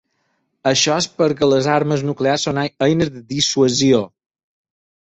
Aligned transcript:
Això 0.71 0.95
és 1.01 1.07
perquè 1.19 1.51
les 1.51 1.69
armes 1.75 2.03
nuclears 2.09 2.49
són 2.49 2.65
eines 2.65 3.13
de 3.19 3.25
dissuasió. 3.37 4.03